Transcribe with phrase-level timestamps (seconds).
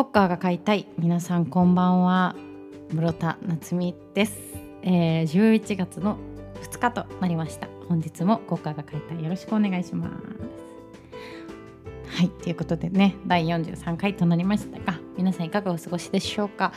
[0.00, 0.86] コッカーが買いたい。
[0.96, 2.34] 皆さんこんばんは。
[2.90, 4.40] 室田夏美です、
[4.80, 6.16] えー、11月の
[6.62, 7.68] 2日となりました。
[7.86, 9.22] 本日もコッカーが買いたい。
[9.22, 10.12] よろしくお願いします。
[12.16, 16.72] はいということでね第43回となりましたが皆さんいかがお過ごしでしょうか、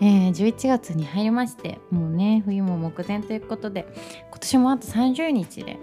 [0.00, 3.88] えー、11月に入りましてもうね冬も目前ということで
[4.30, 5.80] 今年もあと30日で、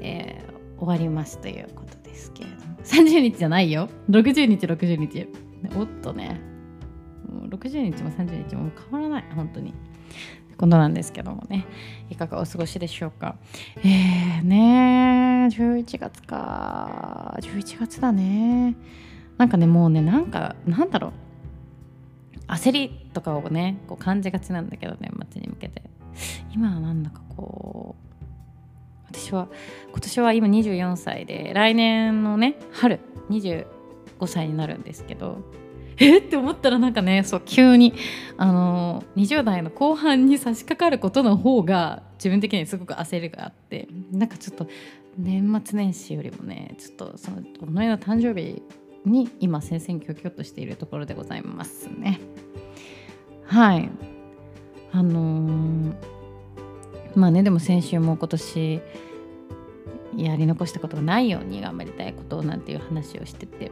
[0.00, 2.70] えー、終わりますということですけれども。
[2.84, 3.88] 30日じゃないよ。
[4.08, 5.28] 60日60日。
[5.76, 6.40] おっとね。
[7.28, 9.24] もう60日も30日も変わらない。
[9.34, 9.74] 本当に。
[10.56, 11.66] ことなんですけどもね。
[12.10, 13.36] いかがお過ごしでしょうか。
[13.78, 17.36] えーね11月か。
[17.40, 18.76] 11月だね。
[19.38, 21.12] なんかねもうねなんかなんだろう。
[22.48, 25.82] 焦りとかをねこう感じがちなんだけど年末に向けて。
[26.52, 28.10] 今はなんだかこう
[29.12, 29.48] 私は
[29.90, 33.00] 今年は今24歳で来年のね春
[34.20, 35.38] 5歳になるんですけど
[36.00, 37.94] えって思ったらなんかねそう急に
[38.36, 44.66] あの20代の後半に差し掛かることの方が自分的にすごく焦りがあってなんかちょっと
[45.18, 48.62] 年末年始よりもねちょっとその己の誕生日
[49.04, 52.20] に今戦々恐々としているところでございますね。
[53.44, 53.90] はい
[54.92, 55.94] あのー、
[57.14, 58.80] まあねでも先週も今年
[60.16, 63.70] やり残したことがないように頑張りたいことなんていう話をしてて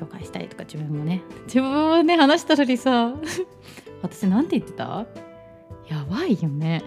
[0.00, 1.22] 紹介したいとか自分もね。
[1.44, 3.14] 自分もね話したのにさ。
[4.02, 5.06] 私なんて言ってた？
[5.88, 6.82] やばいよね。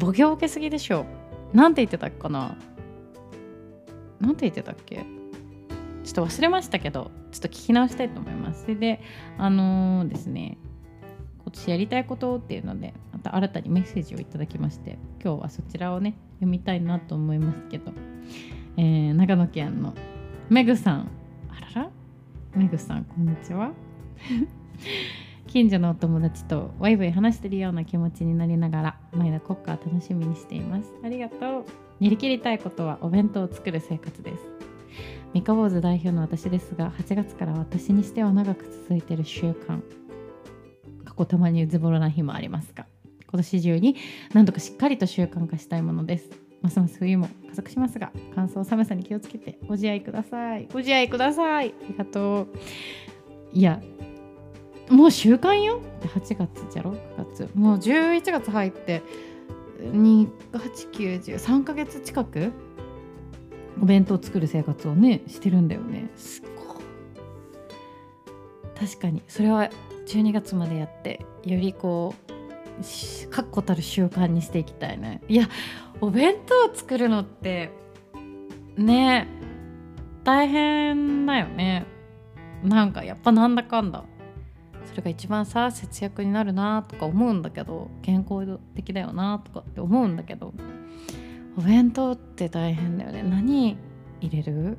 [0.00, 1.04] 母業受けすぎでしょ。
[1.52, 2.56] なんて言ってたっかな？
[4.20, 4.96] なんて言ってたっけ？
[4.96, 5.04] ちょ
[6.10, 8.62] っと忘れましたけどちょっと聞き直したいと思います。
[8.62, 9.00] それで
[9.38, 10.58] あのー、ですね。
[11.44, 17.92] 今年やりたいことっていうのでまた新たにメッセージをいただきまして今日はそちらをね読みたいなと思いますけど、
[18.76, 19.92] えー、長野県の
[20.48, 21.08] メグさん。
[21.50, 21.90] あらら？
[22.54, 23.72] メグさんこんにちは。
[25.46, 30.92] 近所のお友達とワイワイ話してるような気持ちになりながら前田国家を楽しみにしています。
[31.02, 31.64] ありがとう。
[31.98, 34.44] やりきりたいことはお弁当を作る生活です。
[35.32, 39.80] 三日坊主代表の私ですが8月から私にしては長く続いている習慣。
[41.06, 42.86] 過去たまにズボラな日もありますが
[43.28, 43.96] 今年中に
[44.34, 46.41] 何とかしっかりと習慣化したいものです。
[46.62, 50.68] ますます冬も加速しますが乾燥寒さに気をつけてご自愛ください。
[50.72, 51.74] ご自愛ください。
[51.84, 52.48] ありがとう。
[53.52, 53.82] いや
[54.88, 56.96] もう習慣よ？8月じゃろ？9
[57.36, 57.48] 月。
[57.54, 59.02] もう11月入って
[59.80, 62.52] 2890ヶ月近く？
[63.80, 66.10] お弁当作る生活をねしてるんだよね。
[66.16, 66.52] すごい。
[68.78, 69.22] 確かに。
[69.28, 69.70] それは
[70.06, 72.31] 12月までやってよりこう
[73.30, 75.20] 確固たる習慣にしていきたいね。
[75.28, 75.48] いや
[76.00, 77.70] お弁当作るのって
[78.76, 79.28] ね
[80.24, 81.86] 大変だよね。
[82.62, 84.04] なんかやっぱなんだかんだ。
[84.86, 90.52] それが一番さ節約になるなとか思うんだけど健康的だよなとかって思うんだけど
[91.56, 93.22] お弁当って大変だよね。
[93.22, 93.76] 何
[94.20, 94.78] 入れる？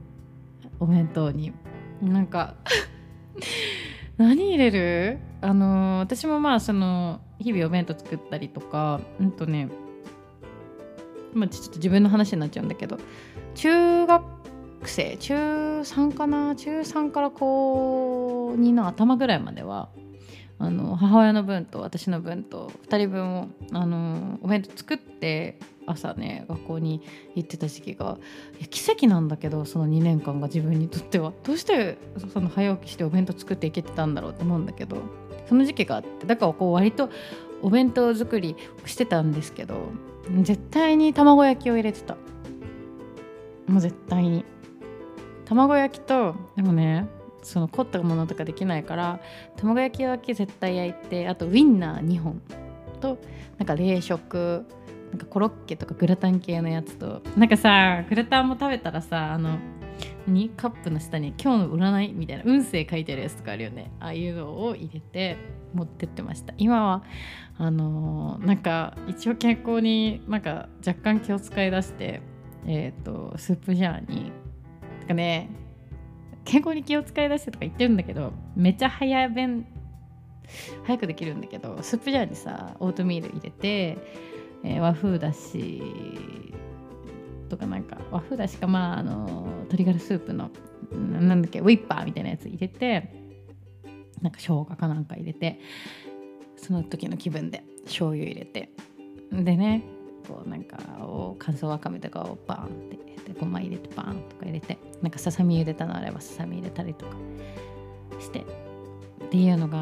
[0.79, 1.53] お弁当に。
[2.01, 2.55] なんか
[4.17, 5.19] 何入れる？
[5.43, 9.67] あの私もまあその日々お弁当作ったりとかうんとね
[11.33, 12.97] まあちょっと自分の話になっちゃうんだけど
[13.53, 14.23] 中学
[14.85, 15.33] 生中
[15.81, 19.89] 3かな中3から高2の頭ぐらいまでは
[20.59, 27.01] あの母親の分と私の分と2人分をあのお弁当作って朝ね学校に
[27.35, 28.17] 行ってた時期が
[28.69, 31.33] 奇跡なんだけどその2年間が自分にとっては。
[31.43, 31.97] どうして
[32.31, 35.22] その早起きしてお弁当作っていけてたんだろうと思うんだけど。
[35.47, 37.09] その時期があってだからこう割と
[37.61, 38.55] お弁当作り
[38.85, 39.91] してたんですけど
[40.41, 42.15] 絶対に卵焼きを入れてた。
[43.67, 44.45] もう絶対に。
[45.45, 47.07] 卵焼きとでもね
[47.43, 49.19] その凝ったものとかできないから
[49.57, 52.41] 卵焼きだけ絶対焼いてあとウインナー2本
[53.01, 53.17] と
[53.57, 54.65] なんか冷食
[55.11, 59.57] なんかコロッケとかグラタン系のやつとなんかさグラタンも食べたらさあの
[60.27, 60.49] 何？
[60.49, 63.91] カップの下に「今日の占い」みたいな運勢書いてるやつとかあるよね。
[63.99, 65.37] ああいうのを入れて
[65.73, 66.53] 持ってってました。
[66.57, 67.03] 今は
[67.57, 72.21] あのー、なんか一応健康になんか若干気を使い出して
[72.65, 74.31] えっ、ー、とスープジャーに
[75.01, 75.49] とかね
[76.45, 79.65] 健康に気を使い出してとか言ってるんだけどめっちゃ早弁
[80.83, 83.97] 早くできるんだけどスープジャーにさオートミール入れて、
[84.63, 85.81] えー、和風だし
[87.53, 90.49] とかなんか和風だしかまああの鶏ガラスープの
[90.91, 93.13] なんだっけウィッパーみたいなやつ入れて
[94.21, 95.59] なんか生姜かなんか入れて
[96.57, 98.69] その時の気分で醤油入れて
[99.31, 99.83] でね
[100.27, 100.77] こうなんか
[101.37, 107.15] 乾燥わかめとかをバーンって入れてごま入れてバーンとか入れてなんかささみ茹でたのあればささみ入れたりとか
[108.19, 109.77] してっていうのが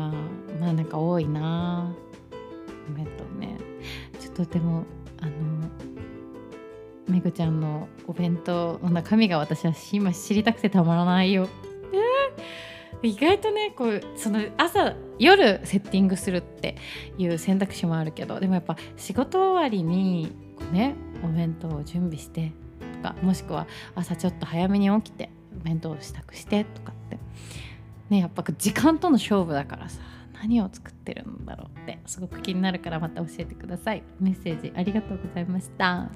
[0.59, 1.95] まあなんか多いな
[2.89, 3.57] お弁当ね。
[4.19, 4.83] ちょっとでも
[5.19, 5.31] あの
[7.12, 11.48] めぐちゃんのお弁当の中身が私は今知りたくてたまらないよ。
[13.04, 16.78] 意外とねこうその朝夜セッティングするって
[17.18, 22.52] いう選択肢もあるけどでもやっぱ仕事終わりにこうねお弁当を準備して
[23.02, 23.66] とかもしくは
[23.96, 27.18] 朝ちょっと早めに起きてお弁当を支度してとかって
[28.10, 30.00] ねやっぱ時間との勝負だからさ
[30.34, 36.10] 何を作ってるんだろうってすごく気になるからまた教えてくださいメッセージありがとうございました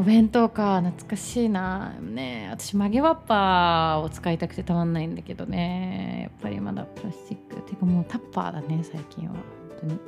[0.00, 1.92] お弁当か懐かしいな。
[2.00, 6.20] ね私曲げわっぱを使いたくてたまんないんだけどね。
[6.22, 7.60] やっぱりまだプラスチック。
[7.60, 9.34] ていうかもうタッパーだね最近は。
[9.34, 9.42] 本
[9.80, 10.00] 当に。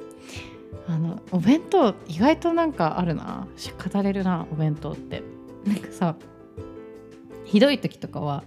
[0.89, 3.47] あのお弁当意外となんかあるな。
[3.93, 5.23] 語れるなお弁当って。
[5.67, 6.17] なんかさ
[7.45, 8.45] ひどい時とかは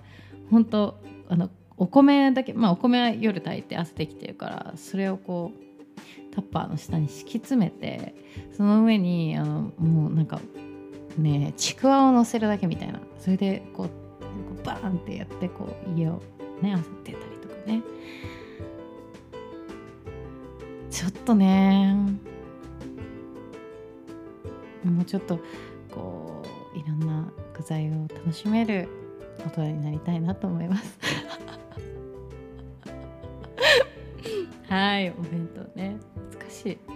[0.49, 0.99] 本当
[1.29, 8.15] あのお米だけまあお米は夜炊いて朝できてるからそれをこうタッパーの下に敷き詰めて
[8.51, 10.41] その上にあのもうなんか
[11.17, 12.99] ねちくわを乗せるだけみたいな。
[13.19, 13.89] それでこう
[14.65, 16.21] バーンってやってこう家を
[16.61, 17.81] ねあさってたりとかね。
[20.89, 21.95] ちょっとね
[24.83, 25.39] もうちょっと
[25.91, 28.87] こういろんな具材を楽しめる
[29.39, 30.99] 大人になりたいなと思います。
[34.67, 35.97] はいお弁当ね。
[36.31, 36.94] 懐かしい。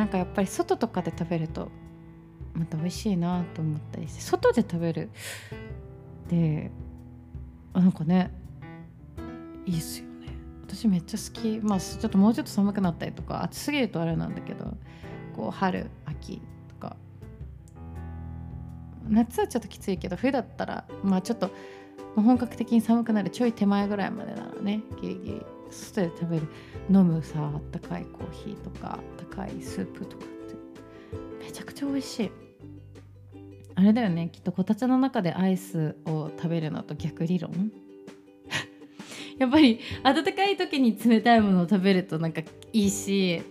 [0.00, 1.68] なんかやっぱり外とかで食べると
[2.54, 5.10] また美味しいなと思ったりして外で食べる
[6.26, 6.70] で
[7.74, 8.30] なんかね
[9.66, 10.28] いいっすよね。
[10.66, 11.60] 私めっちゃ好き。
[11.62, 14.74] まあちょっともうちょっと寒くなったりとか暑すぎるとあれなんだけど
[15.36, 16.96] こう春秋とか。
[19.06, 21.50] 夏はちょっときついけど冬だったらまあちょっと
[22.16, 24.80] 本格的に寒くなるちょい手前ぐらいまでならね。
[25.02, 25.46] ギリギリ。
[25.70, 26.46] 外で食べる
[26.90, 30.54] 飲むさあったかいコーヒーとかあったかいスープとかって。
[31.44, 32.30] めちゃくちゃ美味しい。
[33.74, 36.82] あれだよねきっとこたつの中でアイスを食べるの？
[36.82, 37.72] と逆理論
[39.38, 42.42] やっぱり暖かい時に冷たいものを食べるとなんか
[42.72, 43.42] いいし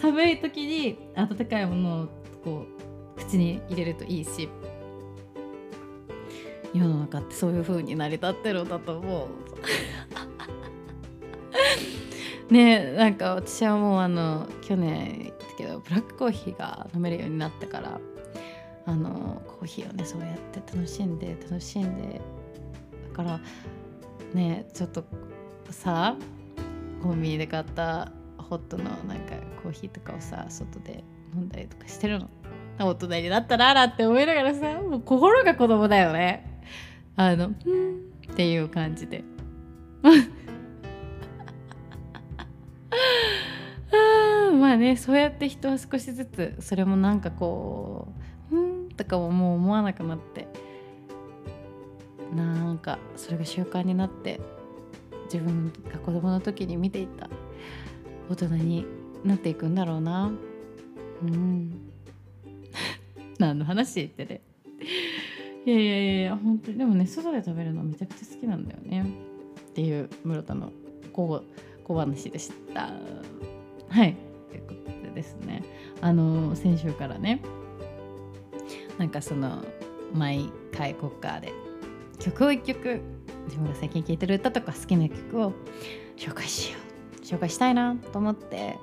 [0.00, 2.08] 寒い時に温かいものを
[2.44, 2.66] こ
[3.16, 4.48] う口に入れるといいし。
[6.72, 9.28] 世の中ってそういう風に成り立ってるんだと思う。
[12.50, 18.00] ねなんか私はもうあの去年言ったけどブラックコーヒーが飲めるようになってから
[18.86, 22.20] あのコーヒーをねそうやって楽しんで楽しんで
[23.10, 23.40] だから
[24.34, 25.04] ねちょっと
[25.70, 26.16] さ
[27.02, 31.02] コンビニで買ったホットのなんかコーヒーとかをさ外で
[31.34, 32.28] 飲んだりとかしてるの。
[32.76, 36.60] 大人になったならって思いながらさもう心が子供だよね。
[37.14, 37.52] あの「ん」
[38.32, 39.22] っていう感じで。
[44.74, 48.08] あねそうやって人は少しずつそれもなんかこ
[48.50, 50.48] う「うん」とかももう思わなくなって
[52.34, 54.40] なんかそれが習慣になって
[55.32, 57.28] 自分が子供の時に見ていた
[58.28, 58.86] 大人に
[59.24, 60.32] なっていくんだろうな。
[61.22, 61.90] うん。
[63.38, 64.42] 何の話ってね。
[65.64, 66.78] いやいやいや本当に。
[66.78, 69.04] でもね外で食べるのめちゃくちゃ好きなんだよね。
[69.70, 70.72] っていう室田の
[71.12, 71.42] 小
[71.84, 72.90] 小話でした。
[73.88, 74.33] はい。
[75.14, 75.62] ですね。
[76.00, 77.40] あの先週からね。
[78.98, 79.64] なんかその
[80.12, 81.52] 毎回国歌で
[82.20, 83.00] 曲を一曲
[83.46, 85.52] 自分が最近聴いてる歌とか好きな曲を
[86.16, 87.24] 紹介しよう。
[87.24, 88.76] 紹介したいなと思って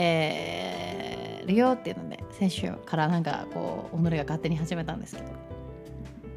[0.00, 5.28] えー、るよっていうので先週からなんかこう己が勝手に始めたんですけど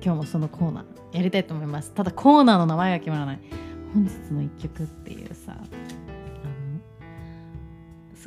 [0.04, 1.92] 今日もそのコーナーやりたいと思います。
[1.92, 3.40] ただコーナーの名前が決まらない。
[3.94, 5.58] 本日の一曲っていうさ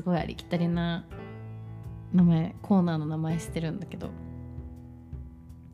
[0.05, 1.05] ごいありきたりな
[2.13, 4.11] 名前コーナーの名前してるんだけど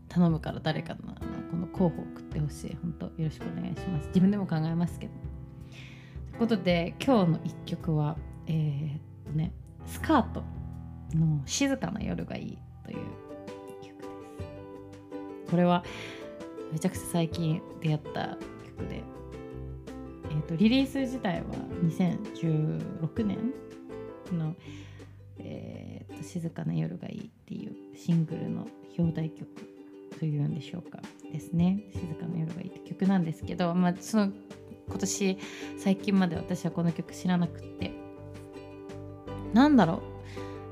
[0.09, 1.15] 頼むから誰かの
[1.51, 4.09] この候補を送ってほしい本当よろしくお願いします。
[4.09, 5.13] 自分でも考えますけど。
[5.13, 9.53] ということで今日の一曲はえー、っとね
[9.87, 10.43] スカート
[11.15, 12.97] の「静かな夜がいい」という
[13.83, 14.45] 曲で
[15.45, 15.51] す。
[15.51, 15.85] これは
[16.73, 18.37] めちゃくちゃ最近出会った
[18.79, 19.03] 曲で、
[20.31, 21.47] えー、とリリース自体は
[21.85, 23.53] 2016年
[24.35, 24.55] の、
[25.39, 28.69] えーと「静かな夜がいい」っていうシングルの
[28.99, 29.49] 表題曲
[30.19, 31.01] というんでしょうか
[31.33, 34.33] ですね「静かな夜がいい」って曲なんですけど、まあ、その
[34.89, 35.39] 今年
[35.79, 37.93] 最近まで私はこの曲知らなくって。
[39.53, 40.01] なんだろう。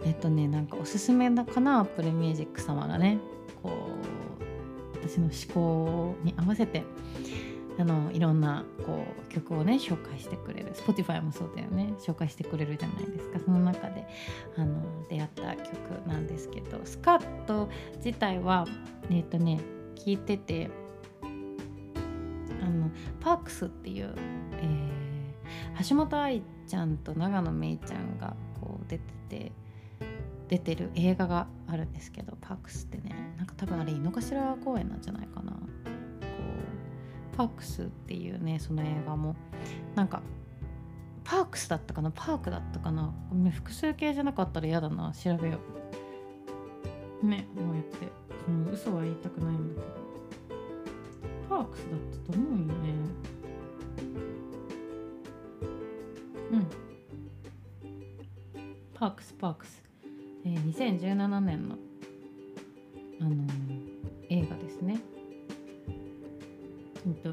[0.04, 3.18] えっとねなんかおすすめだかな Apple Music 様がね
[3.62, 6.84] こう私の思考に合わせて
[7.78, 10.72] あのいろんなこう曲をね紹介してくれる。
[10.74, 11.94] Spotify もそうだよね。
[11.98, 13.38] 紹介してくれるじゃないですか。
[13.38, 14.06] その中で
[14.56, 16.80] あの出会った曲なんですけど。
[16.84, 17.68] スカート
[18.04, 18.66] 自体は
[19.10, 19.60] えっ、とね
[19.94, 20.70] 聞いてて
[21.22, 29.52] あのパークスっていう、えー、橋本愛ちゃんと長野めいちゃんがこう出てて
[30.48, 33.14] 出てる映画があるんですけどパークスってね。
[33.36, 35.52] なんか多分あれ井の頭公園なんじゃないかな。
[37.38, 39.36] パークスっていうねその映画も。
[39.94, 40.22] なんか
[41.22, 42.10] パークスだったかな？
[42.10, 43.14] パークだったかな？
[43.52, 45.58] 複数形じゃなかったら嫌だな調べよ
[47.22, 47.26] う。
[47.26, 48.08] ねこうやって。
[48.44, 49.94] その嘘は言いたくないんだけど。
[51.48, 52.72] パークスだったと思うよね。
[56.50, 56.66] うん。
[58.94, 59.84] パークスパークス、
[60.44, 61.76] えー、2017年の
[63.20, 63.46] あのー、
[64.28, 65.00] 映画ですね。
[67.06, 67.32] うんと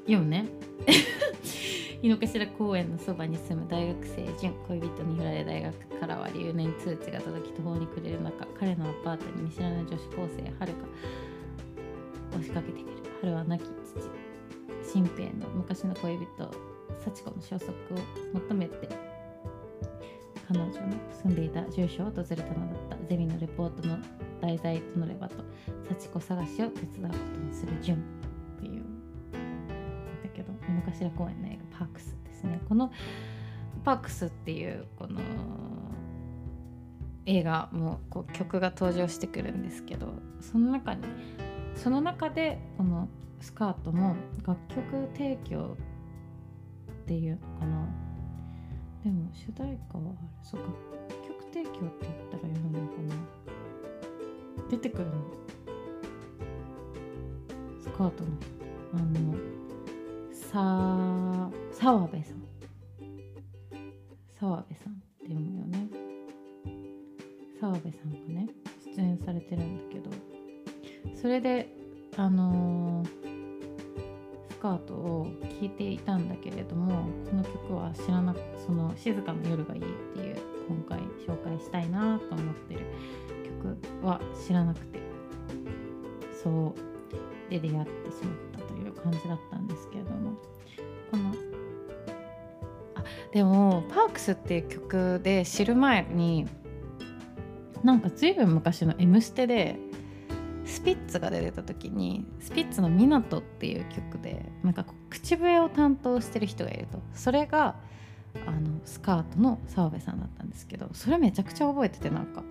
[0.00, 0.46] 読むね。
[2.00, 10.86] 井の頭公園のそばに住む大学生純恋人に振られ大学からは留年通知が届き途方に暮れる中彼のアパートに見知らぬ女子高生はるか
[12.30, 12.96] 押しかけてくる。
[13.20, 13.72] 春は亡き父
[14.92, 16.26] 新平の昔の恋人
[17.04, 17.98] 幸子の消息を
[18.32, 18.88] 求めて
[20.46, 20.72] 彼女の
[21.22, 22.98] 住んでいた住所を訪れたのだった。
[23.08, 23.98] ゼミのレポートの
[24.40, 25.36] 題材となればと
[25.88, 28.27] 幸子探しを手伝うことにする純。
[30.92, 32.60] けど昔の公園の映画パークスですね。
[32.68, 32.92] この
[33.84, 35.20] パークスっていうこの
[37.26, 40.08] 映画もこう曲が登場してくるんですけど
[40.40, 41.04] その中に
[41.74, 43.08] その中でこの
[43.40, 44.16] スカートも
[44.46, 45.76] 楽曲提供
[47.04, 47.86] っていうのかな
[49.04, 53.14] でも主題歌はあれそう楽曲提供って言ったら読むのかな。
[54.70, 55.12] 出てくるの。
[57.80, 58.30] スカートの
[58.94, 59.57] あの
[60.50, 62.42] さ澤部さん。
[64.40, 65.88] 澤部さんって読むよね。
[67.60, 68.48] 澤部さんがね
[68.96, 70.10] 出演されてるんだけど。
[71.20, 71.68] それで
[72.16, 73.08] あのー、
[74.48, 75.26] スカートを
[75.60, 80.36] 聴いていたんだけれどもこの曲は知らなくその「静かな夜がいい」っていう
[80.66, 82.86] 今回紹介したいなと思ってる
[84.00, 84.98] 曲は知らなくて。
[86.42, 87.50] そう。
[87.50, 88.47] で出会ってしまった。
[88.98, 90.32] 感じだったんですけれども。
[91.10, 91.32] この
[92.94, 96.46] あでも「パークス」っていう曲で知る前に
[97.82, 99.78] なんか随分昔の「M ステ」で
[100.64, 107.00] スピッツが出てた時にスピッツの「ミナト」っていう曲でなんか口笛を担当してる人がいると。
[107.14, 107.76] それが
[108.46, 112.44] あのスカートの澤部さんだったんですけどそれめちゃくちゃ覚えててなんか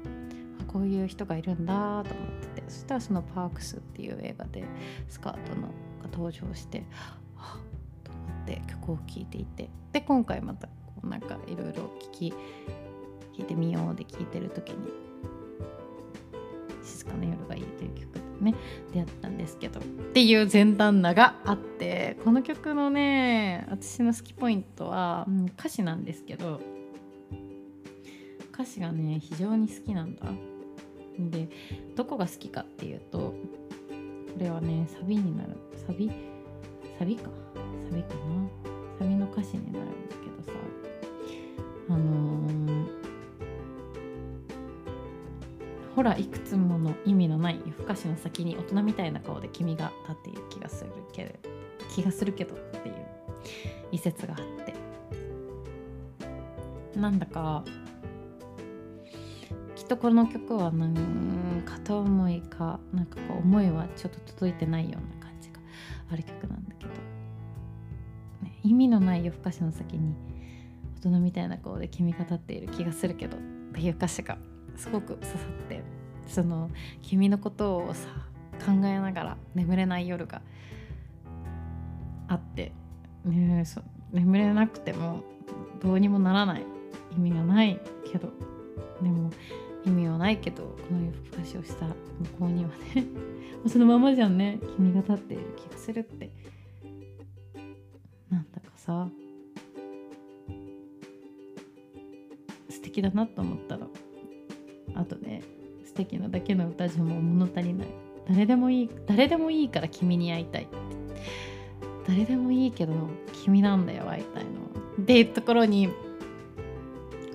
[0.68, 2.58] こういう人がいるんだと思ってて。
[2.68, 4.66] そしたらその「パークス」っていう映画で
[5.08, 5.70] スカートの
[6.08, 6.84] が登場して
[7.36, 7.62] はっ
[8.04, 9.70] と思って曲を聴いていて。
[9.92, 10.74] で今回またこ
[11.04, 12.38] うなんかいろいろ聴き聴
[13.40, 14.92] いてみようで聴いてる時に
[16.84, 18.56] 静かな夜がいいという曲でね
[18.94, 19.80] 出会ったんですけど。
[19.80, 26.60] っていう前段名があってこの曲のね私の好きポイントは、うん、歌詞なんですけど
[28.54, 30.26] 歌詞がね非常に好きなんだ。
[31.20, 31.50] で
[31.96, 33.34] どこが好きかっていうと
[34.38, 35.58] これはねサビになる。
[35.88, 36.12] サビ？
[37.00, 37.32] サビか。
[37.90, 38.20] サビかな。
[39.00, 40.60] サビの歌詞になるんだけどさ。
[41.90, 42.88] あのー
[45.96, 51.50] ほらいくつもの意味のない夜更かしの先に大人みたいな顔で君が立っている気がするけど
[51.96, 52.96] 気がするけどっていう
[53.92, 54.76] 一節があって。
[56.96, 57.64] なんだか
[59.88, 65.60] とこの曲はなん片思いかなんかこう思いはちょっと届いてないような感じが
[66.12, 66.92] ある曲なんだけど、
[68.44, 70.14] ね、意味のない夜更かしの先に
[70.98, 73.40] 大人みたいな顔で君が立っている気がするけどっ
[73.74, 74.38] ていう歌詞が
[74.76, 75.84] すごく刺さって
[76.28, 76.70] その
[77.02, 78.08] 君のことをさ
[78.60, 80.42] 考えながら眠れない夜が
[82.28, 82.74] あって、
[83.26, 85.24] ね、そ眠れなくても
[85.82, 86.66] どうにもならない
[87.16, 87.80] 意味がない
[88.12, 88.30] けど
[89.02, 89.32] でも
[89.88, 91.94] 意味はないけどこの夜更かしをした向
[92.40, 93.06] こうにはね。
[93.68, 94.60] そのままじゃんね。
[94.76, 96.30] 君が立っている気がするって。
[98.30, 99.10] なんだかさ。
[102.70, 103.88] 素敵だなと思ったら
[104.96, 105.42] あとね
[105.86, 107.88] 素敵なだけの歌じゃもう物足りない。
[108.28, 110.76] 誰でもいい誰でもいいから君に会いたいって。
[112.08, 112.94] 誰でもいいけど
[113.44, 114.52] 君なんだよ会いたいの。
[115.02, 115.90] っていうところに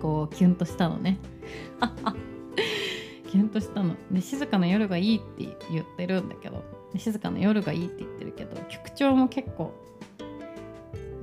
[0.01, 1.19] こうキュンとしたのね。
[3.33, 3.97] キュンとしたの。
[4.11, 6.63] で静かな夜がいいって言ってるんだけど。
[6.99, 9.73] 静かな夜がいいって言ってるけど曲調も結構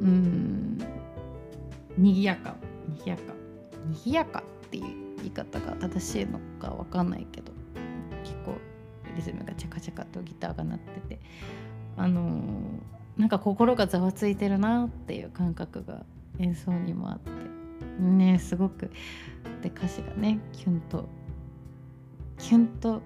[0.02, 0.80] うーん
[1.96, 2.56] 賑やか。
[2.88, 3.34] 賑やか。
[3.92, 4.84] 賑やかっていう
[5.18, 7.52] 言い方が正しいのか分かんないけど
[8.24, 8.56] 結構
[9.16, 11.20] リズムがチャカチャカとギターが鳴ってて。
[11.96, 16.06] あのー、なんか心がざわついてるなっていう感覚が
[16.40, 17.30] 演奏にもあって。
[18.02, 18.90] ねすごく
[19.62, 21.08] で歌詞がねキュンと
[22.40, 23.02] キュンと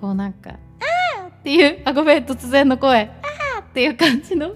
[0.00, 0.50] こうなんか
[1.20, 3.10] 「あー!」っていうあごめん突然の声
[3.58, 4.54] 「あー!」っていう感じの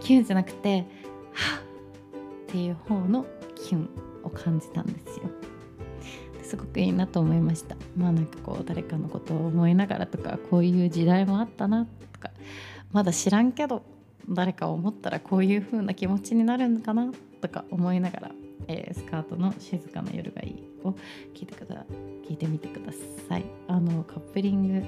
[0.00, 0.78] キュンじゃなくて
[1.32, 1.62] 「はっ!」
[2.48, 3.24] っていう方の
[3.54, 3.88] キュン
[4.24, 5.30] を感じたんですよ。
[6.42, 12.30] すごくいいなと思いましたまあなんかこう誰かのことを思いながらとかこういう時代もあったなとか
[12.92, 13.82] まだ知らんけど
[14.28, 18.30] 誰かを思ったらこういう風な気持ちになるのかなとか思いながら、
[18.68, 20.94] えー、スカートの静かな夜がいいを
[21.34, 21.84] 聞いてくだ
[22.28, 22.92] 聞いてみてくだ
[23.28, 23.44] さい。
[23.68, 24.86] あのカップリング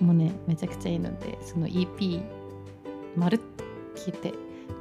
[0.00, 2.22] もねめちゃくちゃいいのでその EP
[3.16, 4.32] まるっと聞いて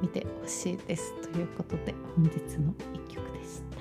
[0.01, 3.77] みてほしいですということで本日の一曲でした。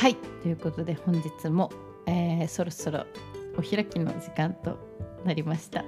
[0.00, 1.70] はいということで本日も、
[2.06, 3.04] えー、そろそろ
[3.56, 4.78] お開きの時間と
[5.24, 5.84] なりました。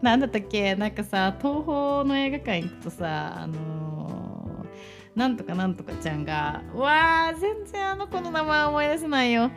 [0.00, 0.76] なんだったっけ？
[0.76, 4.27] なんかさ東宝の映画館行くとさあのー、
[5.18, 9.50] なんとかなんとかちゃんがわー全然あの子の名前思い出せないよ。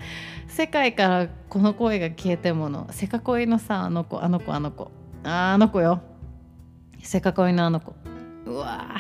[0.48, 2.88] 世界からこの声が消えてもの。
[2.90, 4.92] せか恋のさあの子あの子あの子。
[5.24, 6.02] ああの子よ。
[7.04, 7.94] せか恋のあの子。
[8.48, 8.96] うわ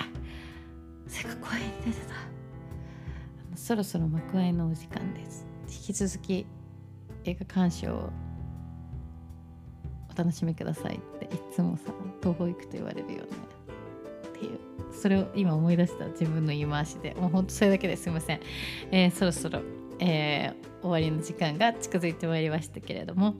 [1.08, 2.14] ーせか恋に出てた。
[3.56, 5.48] そろそろ幕開のお時間です。
[5.66, 6.46] 引き続き
[7.24, 8.12] 映画鑑賞を
[10.14, 13.26] お楽しみくださいっていつもさ東宝行くと言われるよね。
[14.28, 14.71] っていう。
[14.94, 18.40] それを今思い出した自分の言い回しでもうほんとそれだけですいません、
[18.92, 19.62] えー、そろそろ、
[20.00, 23.36] えー、終わりの時間が近づいてまいりましたけれども。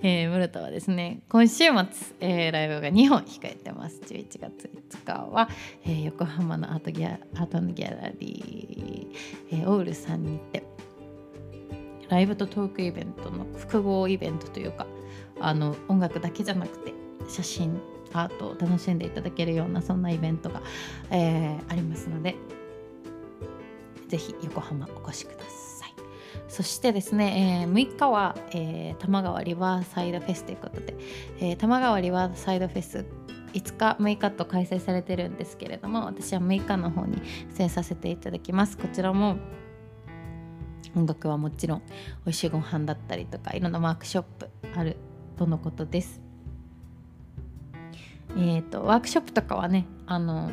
[0.00, 1.72] えー、室田はですね今週末、
[2.20, 4.00] えー、ライブが2本控えてます。
[4.00, 5.50] 11月5日は、
[5.84, 10.64] えー、横浜のアートギャアートのギャラリー、えー、オールさんにて
[12.08, 14.86] ライブとトークイベントの複合イベントというか
[15.40, 16.94] あの音楽だけじゃなくて
[17.28, 17.80] 写真
[18.12, 20.62] アートを楽しんでいただけるようなそんなイベントが、
[21.10, 22.36] えー、ありますので
[24.08, 25.94] ぜひ横浜お越しください。
[26.48, 30.96] そしてですね、えー、6日は、えー、多摩川リバーサイドフェスということで、
[31.40, 33.04] えー、多摩川リバーサイドフェス
[33.52, 37.20] 5日6日と開催されてるんですけれども私は6日の方に
[37.56, 39.36] 出演させていただきますこちらも
[40.96, 41.82] 音楽はもちろん
[42.24, 44.96] 美味しいご飯だったりとかいろんなワークショップある
[45.36, 46.20] とのことです
[48.36, 50.50] えーと、ワークショップとかはねあの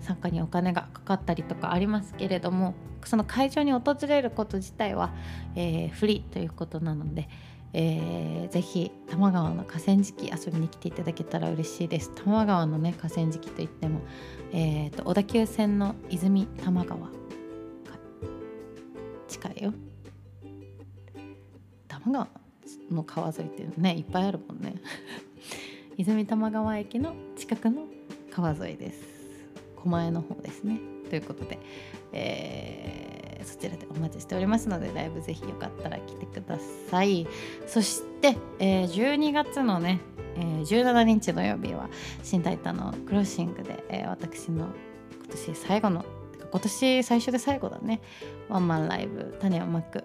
[0.00, 5.12] 参加にお金がかかったりとかありますけれどもその会場に訪れること自体は、
[5.54, 7.28] えー、フリーということなので、
[7.72, 12.10] えー、ぜひ多摩川の河川敷遊びに来ていただけたら嬉しいです。
[12.10, 14.00] 多摩川のね河川敷といっても、
[14.52, 17.08] えーと、小田急線の泉多摩川が
[19.28, 19.72] 近いよ。
[21.86, 22.28] 多摩川
[22.90, 24.74] の川沿いってねいっぱいあるもんね。
[25.98, 27.86] 泉多摩川駅の近くの
[28.30, 29.00] 川沿いです。
[29.76, 30.78] 狛江の方ですね。
[31.08, 31.58] ということで、
[32.12, 36.58] えー、そちらでお待ちしておりますのでライブぜひよかったら来てくだ
[36.90, 37.26] さい。
[37.66, 40.00] そして、えー、12月のね、
[40.36, 41.88] えー、17日土曜日は
[42.22, 44.66] 新タイタのクロッシングで、えー、私の
[45.24, 46.04] 今年最後の
[46.50, 48.02] 今年最初で最後だね。
[48.50, 50.04] ワンマンライブ種をまく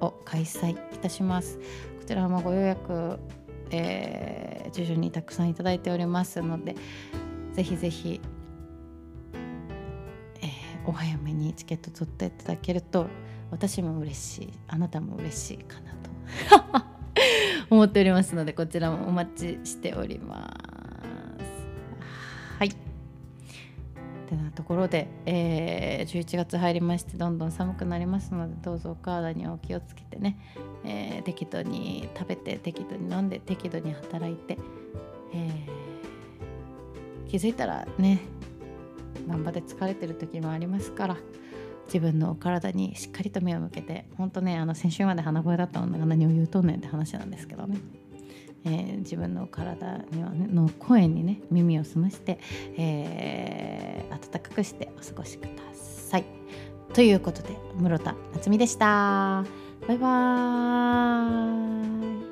[0.00, 1.58] を開催いたします。
[1.58, 1.62] こ
[2.06, 3.18] ちらもご予約、
[3.70, 6.74] えー、徐々にたくさんいただいておりますので
[7.52, 8.20] ぜひぜひ
[10.42, 10.48] え
[10.86, 13.06] お早めにチケット取っていただけると
[13.50, 16.86] 私も嬉しいあなたも嬉しいかなと
[17.70, 20.65] 思っておりますのでこちらもお待ちしております。
[24.26, 30.38] てなところで、えー、11月入りましてどんどん寒くなりますのでどうぞお体にお気をつけてね、
[30.84, 34.58] えー、適度に食べて適度に飲んで適度に働いて、
[35.32, 38.20] えー、気づいたらね
[39.26, 41.16] 頑張って疲れてる時もありますから
[41.86, 47.78] 自分のお体にしっかりと目を向けて本当ねあの先週まで鼻声だったのが何を言うとんねんって話なんですけどね、
[48.66, 52.38] えー、自分の体には、ね、の声にね耳を澄まして、
[52.76, 56.24] えー、暖かくしてお過ごしください。
[56.92, 59.44] ということで室田夏美でした。
[59.86, 62.26] バイバーイ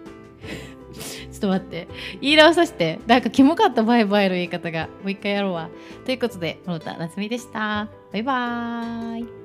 [1.33, 1.89] ちょっと待って。
[2.21, 3.01] 言い直させて。
[3.07, 4.87] なんかキモかったバイバイの言い方が。
[4.87, 5.69] もう一回やろうわ。
[6.05, 7.89] ということで、室田夏美でした。
[8.13, 9.44] バイバーイ。